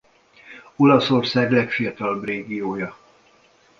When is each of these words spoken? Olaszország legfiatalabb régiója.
Olaszország 0.75 1.51
legfiatalabb 1.51 2.23
régiója. 2.23 2.97